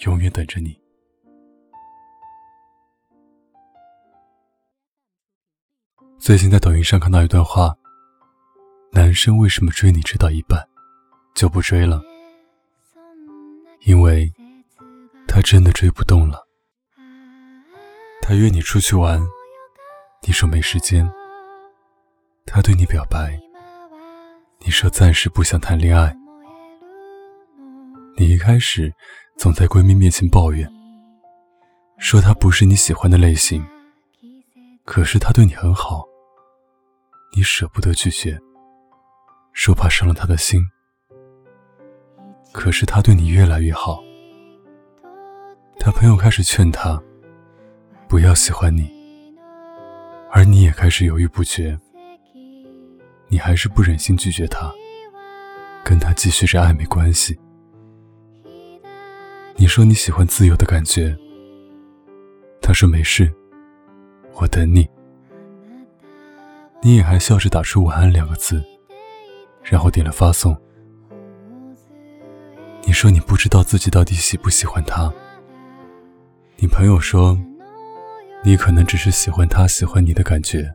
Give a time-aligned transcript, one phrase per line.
[0.00, 0.78] 永远等着你。
[6.18, 7.74] 最近在抖音上看到一段话：
[8.92, 10.66] 男生为什么追你追到一半
[11.34, 12.00] 就不追了？
[13.86, 14.30] 因为
[15.26, 16.46] 他真的追不动了。
[18.22, 19.20] 他约你出去玩，
[20.22, 21.06] 你说没时间；
[22.46, 23.38] 他对你表白，
[24.60, 26.16] 你说暂时不想谈恋爱。
[28.16, 28.92] 你一开始
[29.40, 30.70] 总在闺蜜面前抱怨，
[31.96, 33.64] 说他不是你喜欢的类型，
[34.84, 36.04] 可是他对你很好，
[37.34, 38.38] 你舍不得拒绝，
[39.54, 40.62] 说怕伤了他的心。
[42.52, 44.04] 可是他对你越来越好，
[45.78, 47.02] 他朋友开始劝他
[48.08, 48.92] 不要喜欢你，
[50.30, 51.80] 而你也开始犹豫不决，
[53.28, 54.70] 你还是不忍心拒绝他，
[55.82, 57.40] 跟他继续着暧昧关系。
[59.60, 61.14] 你说你喜欢自由的感觉，
[62.62, 63.30] 他说没事，
[64.32, 64.88] 我等你。
[66.80, 68.64] 你也还笑着打出“晚安”两个字，
[69.62, 70.56] 然后点了发送。
[72.86, 75.12] 你说你不知道自己到底喜不喜欢他。
[76.56, 77.38] 你朋友说，
[78.42, 80.74] 你可能只是喜欢他喜欢你的感觉。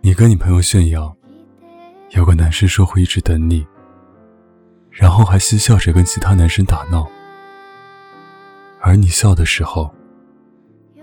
[0.00, 1.14] 你跟你朋友炫耀，
[2.12, 3.62] 有个男生说会一直等你。
[5.00, 7.08] 然后还嬉笑着跟其他男生打闹，
[8.82, 9.90] 而你笑的时候，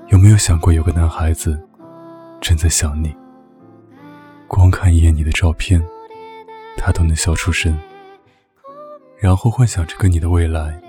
[0.09, 1.59] 有没有想过有个男孩子
[2.39, 3.11] 正在想你？
[4.47, 5.83] 光看一眼你的照片，
[6.77, 7.75] 他都能笑出声。
[9.17, 10.79] 然后幻想着跟你的未来，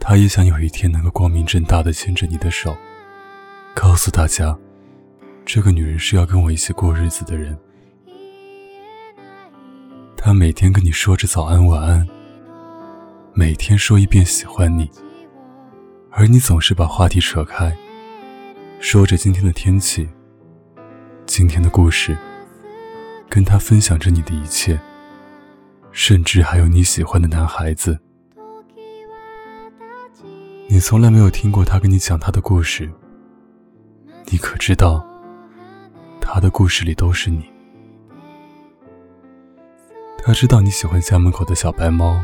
[0.00, 2.74] 他也想有一天能够光明正大的牵着你的手，
[3.74, 4.56] 告诉大家，
[5.44, 7.54] 这个女人是要跟我一起过日子的人。
[10.24, 12.08] 他每天跟你说着早安晚安，
[13.34, 14.90] 每天说一遍喜欢你，
[16.10, 17.76] 而你总是把话题扯开，
[18.80, 20.08] 说着今天的天气、
[21.26, 22.16] 今天的故事，
[23.28, 24.80] 跟他分享着你的一切，
[25.92, 28.00] 甚至还有你喜欢的男孩子。
[30.70, 32.90] 你从来没有听过他跟你讲他的故事，
[34.30, 35.06] 你可知道，
[36.18, 37.44] 他的故事里都是你。
[40.26, 42.18] 他知道你喜欢家门口的小白猫。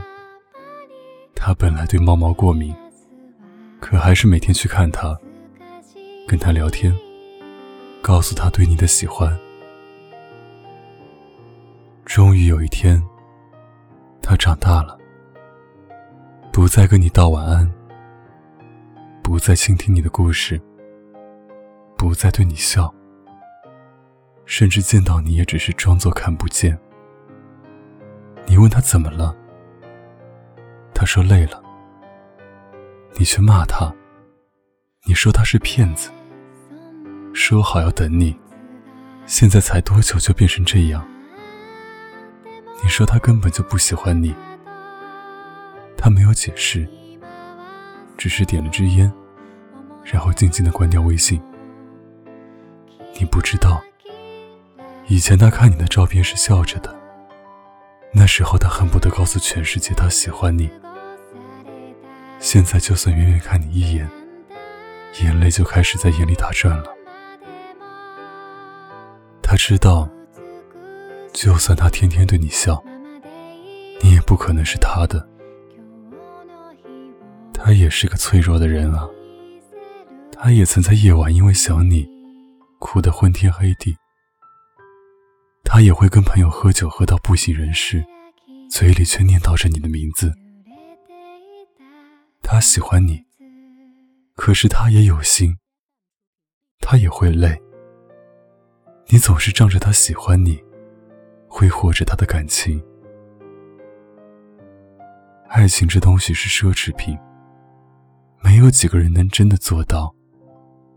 [1.35, 2.75] 他本来对猫毛过敏，
[3.79, 5.15] 可还是每天去看它，
[6.27, 6.97] 跟它聊天，
[8.01, 9.39] 告诉他对你的喜欢。
[12.07, 13.03] 终于有一天，
[14.23, 14.99] 他长大了，
[16.51, 17.71] 不再跟你道晚安，
[19.23, 20.59] 不再倾听你的故事，
[21.99, 22.95] 不再对你笑，
[24.47, 26.79] 甚至见到你也只是装作看不见。
[28.51, 29.33] 你问他怎么了，
[30.93, 31.63] 他说累了。
[33.17, 33.95] 你却骂他，
[35.07, 36.11] 你说他是骗子，
[37.33, 38.37] 说好要等你，
[39.25, 41.07] 现在才多久就变成这样？
[42.83, 44.35] 你说他根本就不喜欢你，
[45.97, 46.89] 他没有解释，
[48.19, 49.13] 只是点了支烟，
[50.03, 51.41] 然后静静的关掉微信。
[53.17, 53.81] 你不知道，
[55.07, 56.99] 以前他看你的照片是笑着的。
[58.13, 60.69] 那时候他恨不得告诉全世界他喜欢你，
[62.39, 64.09] 现在就算远远看你一眼，
[65.23, 66.85] 眼泪就开始在眼里打转了。
[69.43, 70.09] 他知道，
[71.33, 72.83] 就算他天天对你笑，
[74.03, 75.27] 你也不可能是他的。
[77.53, 79.09] 他也是个脆弱的人啊，
[80.33, 82.09] 他也曾在夜晚因为想你，
[82.79, 83.97] 哭得昏天黑地。
[85.73, 88.05] 他也会跟朋友喝酒，喝到不省人事，
[88.69, 90.35] 嘴里却念叨着你的名字。
[92.43, 93.25] 他喜欢你，
[94.35, 95.57] 可是他也有心，
[96.81, 97.57] 他也会累。
[99.11, 100.61] 你总是仗着他喜欢你，
[101.47, 102.83] 挥霍着他的感情。
[105.51, 107.17] 爱情这东西是奢侈品，
[108.43, 110.13] 没有几个人能真的做到，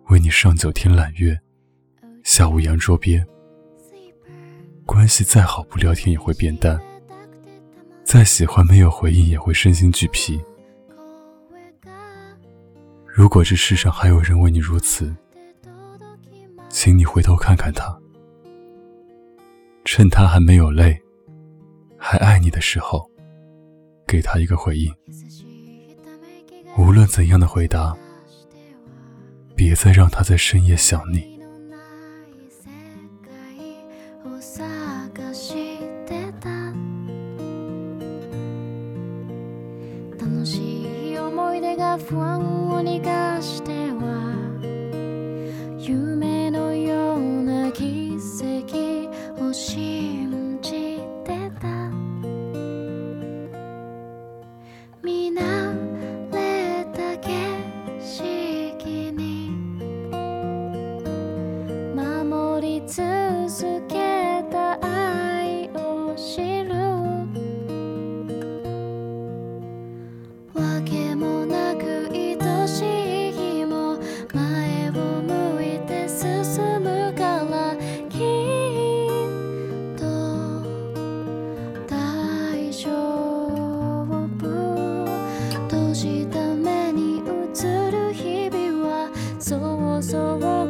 [0.10, 1.40] 为你上九天揽月，
[2.24, 3.24] 下五洋捉鳖。
[4.85, 6.80] 关系再好，不聊天也会变淡。
[8.03, 10.39] 再喜欢没有回应也会身心俱疲。
[13.06, 15.15] 如果这世上还有人为你如此，
[16.69, 17.97] 请你回头看看他，
[19.85, 21.00] 趁他还没有累、
[21.97, 23.09] 还爱你的时候，
[24.06, 24.94] 给他一个回应。
[26.77, 27.95] 无论怎样的回答，
[29.56, 31.32] 别再让他在深夜想你。
[40.19, 42.62] 楽しい思い出が不安
[90.01, 90.62] so wild.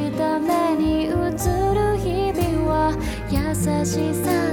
[0.00, 1.16] した目に映る
[1.98, 2.96] 日々は
[3.30, 3.54] 優
[3.84, 4.49] しさ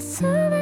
[0.00, 0.61] 忘れ